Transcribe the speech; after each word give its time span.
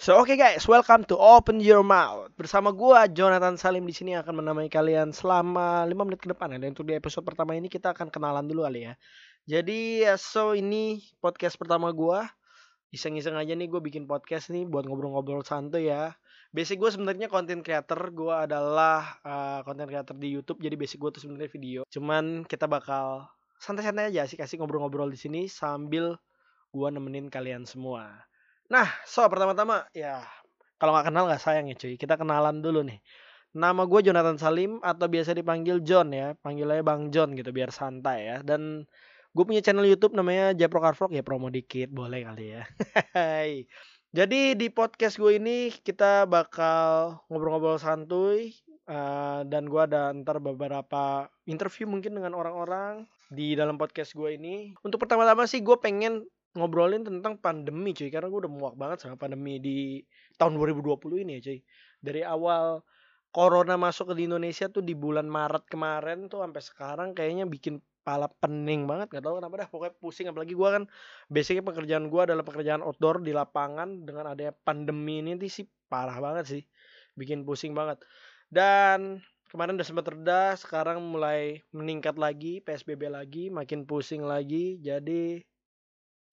So 0.00 0.16
oke 0.16 0.32
okay 0.32 0.40
guys, 0.40 0.64
welcome 0.64 1.04
to 1.12 1.20
Open 1.20 1.60
Your 1.60 1.84
Mouth. 1.84 2.32
Bersama 2.32 2.72
gua 2.72 3.04
Jonathan 3.04 3.60
Salim 3.60 3.84
di 3.84 3.92
sini 3.92 4.16
akan 4.16 4.40
menemani 4.40 4.72
kalian 4.72 5.12
selama 5.12 5.84
5 5.84 5.92
menit 5.92 6.24
ke 6.24 6.32
depan 6.32 6.56
ya. 6.56 6.56
Dan 6.56 6.72
untuk 6.72 6.88
di 6.88 6.96
episode 6.96 7.20
pertama 7.20 7.52
ini 7.52 7.68
kita 7.68 7.92
akan 7.92 8.08
kenalan 8.08 8.48
dulu 8.48 8.64
kali 8.64 8.88
ya. 8.88 8.96
Jadi 9.44 10.08
ya, 10.08 10.16
so 10.16 10.56
ini 10.56 11.04
podcast 11.20 11.60
pertama 11.60 11.92
gua. 11.92 12.32
Iseng-iseng 12.96 13.36
aja 13.36 13.52
nih 13.52 13.68
gue 13.68 13.76
bikin 13.76 14.08
podcast 14.08 14.48
nih 14.48 14.64
buat 14.64 14.88
ngobrol-ngobrol 14.88 15.44
santuy 15.44 15.92
ya. 15.92 16.16
Basic 16.48 16.80
gue 16.80 16.88
sebenarnya 16.88 17.28
content 17.28 17.60
creator, 17.60 18.00
gue 18.08 18.34
adalah 18.48 19.20
uh, 19.20 19.60
content 19.68 19.84
creator 19.84 20.16
di 20.16 20.32
YouTube. 20.32 20.64
Jadi 20.64 20.80
basic 20.80 20.96
gue 20.96 21.12
tuh 21.12 21.28
sebenarnya 21.28 21.52
video. 21.52 21.80
Cuman 21.92 22.48
kita 22.48 22.64
bakal 22.64 23.28
santai-santai 23.60 24.16
aja 24.16 24.24
sih 24.24 24.40
kasih 24.40 24.64
ngobrol-ngobrol 24.64 25.12
di 25.12 25.20
sini 25.20 25.44
sambil 25.44 26.16
gua 26.72 26.88
nemenin 26.88 27.28
kalian 27.28 27.68
semua. 27.68 28.29
Nah, 28.70 28.86
so 29.02 29.26
pertama-tama 29.26 29.90
ya 29.90 30.22
kalau 30.80 30.96
nggak 30.96 31.12
kenal 31.12 31.24
nggak 31.28 31.42
sayang 31.42 31.66
ya 31.68 31.76
cuy. 31.76 31.94
Kita 32.00 32.16
kenalan 32.16 32.64
dulu 32.64 32.80
nih. 32.86 33.02
Nama 33.52 33.82
gue 33.84 34.00
Jonathan 34.00 34.38
Salim 34.40 34.78
atau 34.80 35.10
biasa 35.10 35.36
dipanggil 35.36 35.84
John 35.84 36.14
ya. 36.14 36.32
Panggil 36.40 36.70
aja 36.70 36.82
Bang 36.86 37.12
John 37.12 37.36
gitu 37.36 37.52
biar 37.52 37.68
santai 37.68 38.30
ya. 38.30 38.36
Dan 38.40 38.88
gue 39.34 39.44
punya 39.44 39.60
channel 39.60 39.84
YouTube 39.84 40.16
namanya 40.16 40.56
Japro 40.56 40.80
Car 40.80 40.96
Vlog 40.96 41.12
ya 41.12 41.20
promo 41.20 41.52
dikit 41.52 41.92
boleh 41.92 42.24
kali 42.24 42.46
ya. 42.56 42.62
Jadi 44.16 44.58
di 44.58 44.66
podcast 44.72 45.20
gue 45.20 45.38
ini 45.38 45.70
kita 45.70 46.26
bakal 46.26 47.20
ngobrol-ngobrol 47.30 47.78
santuy 47.78 48.56
uh, 48.90 49.46
dan 49.46 49.70
gue 49.70 49.82
ada 49.84 50.10
ntar 50.16 50.42
beberapa 50.42 51.30
interview 51.46 51.86
mungkin 51.86 52.18
dengan 52.18 52.34
orang-orang 52.34 53.06
di 53.30 53.54
dalam 53.54 53.78
podcast 53.78 54.16
gue 54.16 54.34
ini. 54.34 54.74
Untuk 54.82 54.98
pertama-tama 54.98 55.46
sih 55.46 55.62
gue 55.62 55.76
pengen 55.78 56.26
ngobrolin 56.54 57.06
tentang 57.06 57.38
pandemi 57.38 57.94
cuy. 57.94 58.10
Karena 58.10 58.26
gue 58.30 58.40
udah 58.46 58.52
muak 58.52 58.74
banget 58.74 59.06
sama 59.06 59.16
pandemi 59.20 59.62
di 59.62 60.02
tahun 60.34 60.58
2020 60.58 61.24
ini 61.26 61.38
ya 61.38 61.40
cuy. 61.50 61.58
Dari 62.00 62.22
awal 62.26 62.82
corona 63.30 63.78
masuk 63.78 64.10
ke 64.10 64.26
Indonesia 64.26 64.66
tuh 64.66 64.82
di 64.82 64.98
bulan 64.98 65.30
Maret 65.30 65.70
kemarin 65.70 66.26
tuh 66.26 66.42
sampai 66.42 66.62
sekarang 66.62 67.08
kayaknya 67.14 67.46
bikin 67.46 67.78
pala 68.02 68.26
pening 68.26 68.90
banget. 68.90 69.12
Nggak 69.14 69.24
tahu 69.24 69.34
kenapa 69.38 69.54
dah 69.62 69.68
pokoknya 69.70 69.94
pusing. 70.02 70.26
Apalagi 70.26 70.54
gue 70.56 70.68
kan 70.68 70.84
basicnya 71.30 71.62
pekerjaan 71.62 72.10
gue 72.10 72.20
adalah 72.20 72.42
pekerjaan 72.42 72.82
outdoor 72.82 73.22
di 73.22 73.30
lapangan. 73.30 74.02
Dengan 74.02 74.34
adanya 74.34 74.54
pandemi 74.66 75.22
ini 75.22 75.38
sih 75.46 75.68
parah 75.86 76.18
banget 76.18 76.44
sih. 76.58 76.62
Bikin 77.14 77.46
pusing 77.46 77.76
banget. 77.76 78.02
Dan 78.50 79.22
kemarin 79.50 79.78
udah 79.78 79.86
sempat 79.86 80.06
reda 80.10 80.54
sekarang 80.58 80.98
mulai 81.02 81.62
meningkat 81.70 82.18
lagi 82.18 82.58
PSBB 82.62 83.10
lagi 83.10 83.50
makin 83.50 83.86
pusing 83.86 84.26
lagi. 84.26 84.82
Jadi 84.82 85.49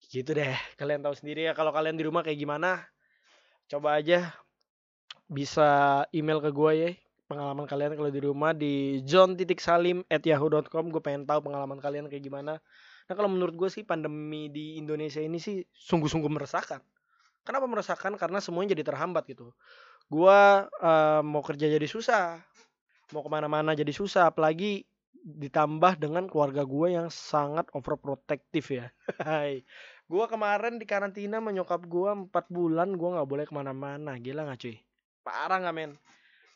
Gitu 0.06 0.30
deh, 0.30 0.54
kalian 0.78 1.02
tahu 1.02 1.14
sendiri 1.18 1.50
ya 1.50 1.52
kalau 1.58 1.74
kalian 1.74 1.98
di 1.98 2.06
rumah 2.06 2.22
kayak 2.22 2.38
gimana. 2.38 2.86
Coba 3.66 3.98
aja 3.98 4.30
bisa 5.28 6.02
email 6.14 6.40
ke 6.40 6.48
gue 6.54 6.72
ya 6.72 6.90
pengalaman 7.28 7.68
kalian 7.68 7.92
kalau 7.92 8.08
di 8.08 8.24
rumah 8.24 8.56
di 8.56 9.04
john.salim@yahoo.com 9.04 10.84
gue 10.88 11.02
pengen 11.04 11.28
tahu 11.28 11.44
pengalaman 11.44 11.76
kalian 11.76 12.08
kayak 12.08 12.24
gimana. 12.24 12.56
Nah 13.04 13.14
kalau 13.18 13.28
menurut 13.28 13.52
gue 13.52 13.68
sih 13.68 13.84
pandemi 13.84 14.48
di 14.48 14.80
Indonesia 14.80 15.20
ini 15.20 15.36
sih 15.36 15.60
sungguh-sungguh 15.68 16.32
meresahkan. 16.32 16.80
Kenapa 17.44 17.68
meresahkan? 17.68 18.16
Karena 18.16 18.40
semuanya 18.40 18.72
jadi 18.72 18.88
terhambat 18.88 19.28
gitu. 19.28 19.52
Gue 20.08 20.40
uh, 20.64 21.20
mau 21.20 21.44
kerja 21.44 21.68
jadi 21.68 21.84
susah 21.84 22.40
mau 23.12 23.24
ke 23.24 23.30
mana-mana 23.32 23.72
jadi 23.72 23.92
susah 23.92 24.28
apalagi 24.28 24.84
ditambah 25.28 26.00
dengan 26.00 26.24
keluarga 26.24 26.64
gue 26.64 26.96
yang 26.96 27.12
sangat 27.12 27.68
overprotective 27.76 28.64
ya. 28.72 28.86
gue 30.12 30.24
kemarin 30.24 30.80
di 30.80 30.88
karantina 30.88 31.36
menyokap 31.36 31.84
gue 31.84 32.28
empat 32.28 32.48
bulan 32.48 32.96
gue 32.96 33.08
nggak 33.12 33.28
boleh 33.28 33.44
ke 33.44 33.52
mana-mana. 33.52 34.16
Gila 34.16 34.48
nggak 34.48 34.60
cuy? 34.64 34.76
Parah 35.20 35.60
nggak 35.60 35.76
men? 35.76 35.92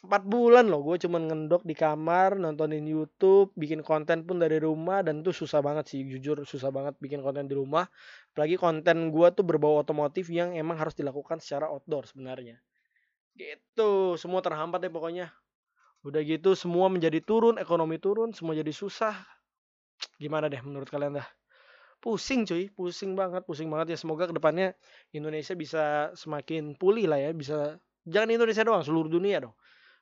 Empat 0.02 0.26
bulan 0.26 0.66
loh 0.66 0.82
gue 0.82 0.98
cuman 0.98 1.30
ngendok 1.30 1.62
di 1.62 1.78
kamar 1.78 2.34
nontonin 2.34 2.82
YouTube 2.82 3.54
bikin 3.54 3.86
konten 3.86 4.26
pun 4.26 4.42
dari 4.42 4.58
rumah 4.58 4.98
dan 5.06 5.22
itu 5.22 5.30
susah 5.30 5.62
banget 5.62 5.94
sih 5.94 6.02
jujur 6.02 6.42
susah 6.42 6.74
banget 6.74 6.98
bikin 6.98 7.22
konten 7.22 7.46
di 7.46 7.54
rumah. 7.54 7.86
Apalagi 8.34 8.58
konten 8.58 9.14
gue 9.14 9.28
tuh 9.30 9.46
berbau 9.46 9.78
otomotif 9.78 10.26
yang 10.32 10.58
emang 10.58 10.80
harus 10.80 10.98
dilakukan 10.98 11.38
secara 11.38 11.70
outdoor 11.70 12.08
sebenarnya. 12.08 12.58
Gitu 13.36 14.18
semua 14.18 14.42
terhambat 14.42 14.82
ya 14.82 14.90
pokoknya 14.90 15.26
Udah 16.02 16.18
gitu 16.26 16.58
semua 16.58 16.90
menjadi 16.90 17.22
turun, 17.22 17.62
ekonomi 17.62 17.98
turun, 18.02 18.34
semua 18.34 18.58
jadi 18.58 18.74
susah. 18.74 19.14
Gimana 20.18 20.50
deh 20.50 20.58
menurut 20.58 20.90
kalian 20.90 21.22
dah? 21.22 21.28
Pusing 22.02 22.42
cuy, 22.42 22.66
pusing 22.74 23.14
banget, 23.14 23.46
pusing 23.46 23.70
banget 23.70 23.94
ya. 23.94 23.98
Semoga 24.02 24.26
ke 24.26 24.34
depannya 24.34 24.74
Indonesia 25.14 25.54
bisa 25.54 26.10
semakin 26.18 26.74
pulih 26.74 27.06
lah 27.06 27.22
ya, 27.22 27.30
bisa 27.30 27.78
jangan 28.02 28.34
Indonesia 28.34 28.66
doang, 28.66 28.82
seluruh 28.82 29.06
dunia 29.06 29.38
dong. 29.46 29.54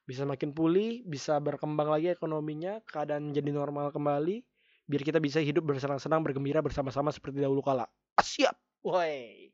Bisa 0.09 0.25
semakin 0.25 0.57
pulih, 0.57 1.05
bisa 1.05 1.37
berkembang 1.37 1.93
lagi 1.93 2.09
ekonominya, 2.09 2.81
keadaan 2.89 3.37
jadi 3.37 3.53
normal 3.53 3.93
kembali, 3.93 4.41
biar 4.89 5.03
kita 5.05 5.21
bisa 5.21 5.45
hidup 5.45 5.69
bersenang-senang, 5.69 6.25
bergembira 6.25 6.65
bersama-sama 6.65 7.13
seperti 7.13 7.45
dahulu 7.45 7.61
kala. 7.61 7.85
Siap, 8.17 8.57
woi. 8.89 9.53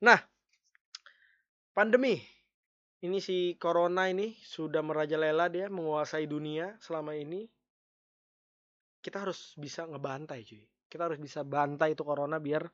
Nah, 0.00 0.16
pandemi 1.76 2.37
ini 2.98 3.22
si 3.22 3.54
corona 3.60 4.10
ini 4.10 4.34
sudah 4.42 4.82
merajalela 4.82 5.46
dia 5.46 5.70
menguasai 5.70 6.26
dunia 6.26 6.74
selama 6.82 7.14
ini. 7.14 7.46
Kita 8.98 9.22
harus 9.22 9.54
bisa 9.54 9.86
ngebantai 9.86 10.42
cuy. 10.42 10.66
Kita 10.90 11.06
harus 11.06 11.22
bisa 11.22 11.46
bantai 11.46 11.94
itu 11.94 12.02
corona 12.02 12.42
biar 12.42 12.66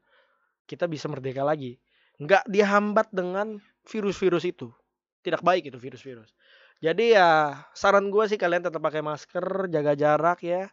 kita 0.65 0.89
bisa 0.89 1.13
merdeka 1.13 1.45
lagi. 1.45 1.77
Nggak 2.17 2.49
dihambat 2.49 3.13
dengan 3.13 3.61
virus-virus 3.85 4.49
itu. 4.49 4.73
Tidak 5.21 5.45
baik 5.45 5.69
itu 5.69 5.77
virus-virus. 5.77 6.33
Jadi 6.81 7.17
ya 7.17 7.61
saran 7.77 8.09
gue 8.09 8.25
sih 8.29 8.41
kalian 8.41 8.65
tetap 8.65 8.81
pakai 8.81 9.05
masker 9.05 9.69
jaga 9.73 9.93
jarak 9.97 10.41
ya 10.45 10.69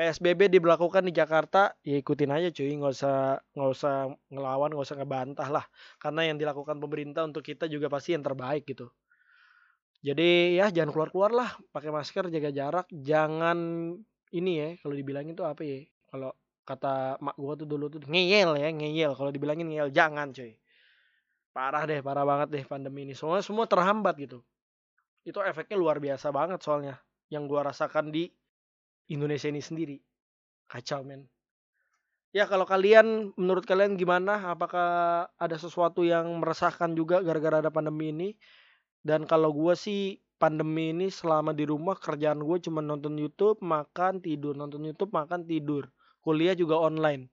PSBB 0.00 0.48
diberlakukan 0.48 1.04
di 1.04 1.12
Jakarta, 1.12 1.76
ya 1.84 2.00
ikutin 2.00 2.32
aja 2.32 2.48
cuy, 2.48 2.72
nggak 2.72 2.88
usah 2.96 3.36
nggak 3.52 3.68
usah 3.68 4.08
ngelawan, 4.32 4.72
nggak 4.72 4.86
usah 4.88 4.96
ngebantah 4.96 5.48
lah. 5.52 5.64
Karena 6.00 6.24
yang 6.24 6.40
dilakukan 6.40 6.80
pemerintah 6.80 7.28
untuk 7.28 7.44
kita 7.44 7.68
juga 7.68 7.92
pasti 7.92 8.16
yang 8.16 8.24
terbaik 8.24 8.64
gitu. 8.64 8.88
Jadi 10.00 10.56
ya 10.56 10.72
jangan 10.72 10.96
keluar-keluar 10.96 11.36
lah, 11.36 11.52
pakai 11.68 11.92
masker, 11.92 12.32
jaga 12.32 12.48
jarak, 12.48 12.88
jangan 12.88 13.58
ini 14.32 14.52
ya, 14.56 14.68
kalau 14.80 14.96
dibilangin 14.96 15.36
tuh 15.36 15.44
apa 15.44 15.60
ya? 15.68 15.84
Kalau 16.08 16.32
kata 16.64 17.20
mak 17.20 17.36
gua 17.36 17.52
tuh 17.60 17.68
dulu 17.68 17.92
tuh 17.92 18.00
ngeyel 18.08 18.56
ya, 18.56 18.72
ngeyel. 18.72 19.12
Kalau 19.12 19.28
dibilangin 19.28 19.68
ngeyel 19.68 19.92
jangan 19.92 20.32
cuy. 20.32 20.56
Parah 21.52 21.84
deh, 21.84 22.00
parah 22.00 22.24
banget 22.24 22.48
deh 22.48 22.64
pandemi 22.64 23.04
ini. 23.04 23.12
Semua 23.12 23.44
semua 23.44 23.68
terhambat 23.68 24.16
gitu. 24.16 24.40
Itu 25.28 25.44
efeknya 25.44 25.76
luar 25.76 26.00
biasa 26.00 26.32
banget 26.32 26.64
soalnya 26.64 26.96
yang 27.28 27.44
gua 27.44 27.68
rasakan 27.68 28.08
di 28.08 28.32
Indonesia 29.10 29.50
ini 29.50 29.58
sendiri. 29.58 29.96
Kacau 30.70 31.02
men. 31.02 31.26
Ya 32.30 32.46
kalau 32.46 32.62
kalian 32.62 33.34
menurut 33.34 33.66
kalian 33.66 33.98
gimana? 33.98 34.38
Apakah 34.54 35.26
ada 35.34 35.56
sesuatu 35.58 36.06
yang 36.06 36.30
meresahkan 36.38 36.94
juga 36.94 37.18
gara-gara 37.26 37.58
ada 37.58 37.74
pandemi 37.74 38.14
ini? 38.14 38.28
Dan 39.02 39.26
kalau 39.26 39.50
gue 39.50 39.74
sih 39.74 40.22
pandemi 40.38 40.94
ini 40.94 41.10
selama 41.10 41.50
di 41.50 41.66
rumah 41.66 41.98
kerjaan 41.98 42.38
gue 42.38 42.62
cuma 42.62 42.78
nonton 42.78 43.18
YouTube, 43.18 43.58
makan, 43.66 44.22
tidur, 44.22 44.54
nonton 44.54 44.86
YouTube, 44.86 45.10
makan, 45.10 45.42
tidur. 45.42 45.90
Kuliah 46.22 46.54
juga 46.54 46.78
online. 46.78 47.26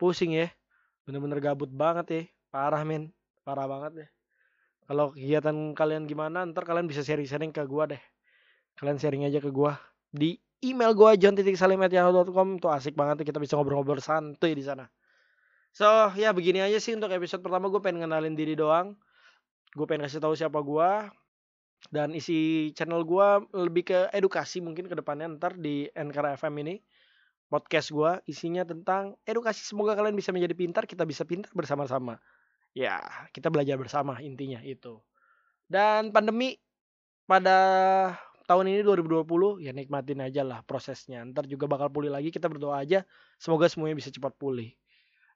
Pusing 0.00 0.32
ya. 0.32 0.48
Bener-bener 1.04 1.36
gabut 1.44 1.68
banget 1.68 2.06
ya. 2.08 2.22
Parah 2.48 2.80
men. 2.88 3.12
Parah 3.44 3.68
banget 3.68 3.92
deh. 4.00 4.08
Kalau 4.86 5.12
kegiatan 5.12 5.76
kalian 5.76 6.08
gimana, 6.08 6.46
ntar 6.48 6.64
kalian 6.64 6.88
bisa 6.88 7.04
sharing-sharing 7.04 7.52
ke 7.52 7.60
gue 7.68 7.84
deh. 7.92 8.02
Kalian 8.80 8.96
sharing 8.96 9.28
aja 9.28 9.44
ke 9.44 9.52
gue 9.52 9.72
di 10.14 10.40
email 10.72 10.92
gue 10.96 11.10
john.salim@yahoo.com 11.22 12.58
tuh 12.58 12.70
asik 12.72 12.98
banget 12.98 13.22
kita 13.22 13.38
bisa 13.38 13.54
ngobrol-ngobrol 13.54 14.02
santuy 14.02 14.54
di 14.56 14.64
sana. 14.66 14.90
So 15.76 15.84
ya 16.16 16.32
begini 16.32 16.64
aja 16.64 16.80
sih 16.80 16.96
untuk 16.96 17.12
episode 17.12 17.44
pertama. 17.44 17.68
Gue 17.68 17.84
pengen 17.84 18.08
kenalin 18.08 18.32
diri 18.32 18.56
doang. 18.56 18.96
Gue 19.76 19.84
pengen 19.84 20.08
kasih 20.08 20.24
tahu 20.24 20.32
siapa 20.32 20.56
gue 20.64 20.90
dan 21.92 22.16
isi 22.16 22.72
channel 22.72 23.04
gue 23.04 23.28
lebih 23.52 23.84
ke 23.92 24.00
edukasi 24.10 24.64
mungkin 24.64 24.88
ke 24.88 24.96
depannya 24.96 25.36
ntar 25.36 25.54
di 25.60 25.86
NKR 25.92 26.40
FM 26.40 26.54
ini. 26.64 26.80
Podcast 27.46 27.92
gue 27.94 28.18
isinya 28.26 28.66
tentang 28.66 29.14
edukasi. 29.22 29.62
Semoga 29.62 29.94
kalian 29.94 30.16
bisa 30.18 30.34
menjadi 30.34 30.56
pintar 30.56 30.88
kita 30.88 31.06
bisa 31.06 31.22
pintar 31.22 31.52
bersama-sama. 31.54 32.18
Ya 32.72 32.98
kita 33.30 33.52
belajar 33.52 33.76
bersama 33.78 34.18
intinya 34.24 34.58
itu. 34.64 34.98
Dan 35.68 36.10
pandemi 36.10 36.56
pada 37.26 37.58
tahun 38.46 38.70
ini 38.70 38.80
2020 38.86 39.60
ya 39.60 39.74
nikmatin 39.74 40.22
aja 40.22 40.42
lah 40.46 40.62
prosesnya. 40.62 41.26
Ntar 41.26 41.50
juga 41.50 41.66
bakal 41.66 41.90
pulih 41.90 42.08
lagi. 42.08 42.30
Kita 42.30 42.46
berdoa 42.46 42.80
aja 42.80 43.02
semoga 43.36 43.66
semuanya 43.66 43.98
bisa 43.98 44.08
cepat 44.08 44.32
pulih. 44.38 44.72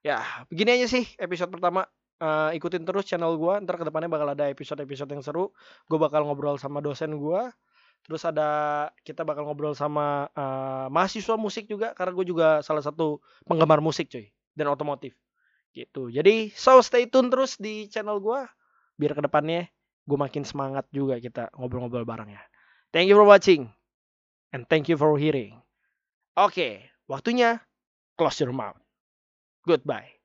Ya 0.01 0.23
begini 0.49 0.81
aja 0.81 0.87
sih 0.87 1.05
episode 1.19 1.51
pertama. 1.51 1.85
Uh, 2.21 2.53
ikutin 2.53 2.85
terus 2.85 3.09
channel 3.09 3.37
gue. 3.37 3.55
Ntar 3.67 3.81
ke 3.81 3.85
depannya 3.85 4.09
bakal 4.09 4.33
ada 4.33 4.47
episode-episode 4.49 5.11
yang 5.11 5.25
seru. 5.25 5.53
Gue 5.89 5.99
bakal 5.99 6.25
ngobrol 6.25 6.57
sama 6.57 6.79
dosen 6.79 7.17
gue. 7.19 7.43
Terus 8.05 8.23
ada 8.25 8.49
kita 9.05 9.27
bakal 9.27 9.45
ngobrol 9.45 9.77
sama 9.77 10.29
uh, 10.33 10.89
mahasiswa 10.89 11.37
musik 11.37 11.69
juga 11.69 11.93
karena 11.93 12.13
gue 12.17 12.27
juga 12.29 12.49
salah 12.65 12.81
satu 12.81 13.21
penggemar 13.45 13.85
musik 13.85 14.09
cuy 14.09 14.33
dan 14.57 14.73
otomotif 14.73 15.13
gitu. 15.77 16.11
Jadi 16.11 16.51
so 16.55 16.81
stay 16.83 17.07
tune 17.07 17.31
terus 17.31 17.57
di 17.61 17.87
channel 17.93 18.19
gue 18.19 18.41
biar 19.01 19.13
ke 19.17 19.23
depannya 19.25 19.69
gue 20.05 20.19
makin 20.19 20.43
semangat 20.43 20.85
juga 20.91 21.17
kita 21.23 21.53
ngobrol-ngobrol 21.55 22.05
bareng 22.05 22.35
ya. 22.35 22.43
Thank 22.93 23.09
you 23.09 23.15
for 23.17 23.25
watching 23.25 23.73
and 24.53 24.69
thank 24.69 24.89
you 24.89 24.97
for 24.97 25.19
hearing. 25.19 25.63
Oke, 26.37 26.91
waktunya 27.09 27.61
close 28.19 28.41
your 28.41 28.53
mouth. 28.53 28.79
Goodbye. 29.67 30.20